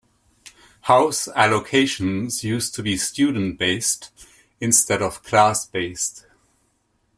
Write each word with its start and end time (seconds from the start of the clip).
House 0.85 1.27
allocations 1.27 2.41
used 2.43 2.73
to 2.73 2.81
be 2.81 2.97
student-based, 2.97 4.09
instead 4.59 4.99
of 4.99 5.21
class-based. 5.21 6.25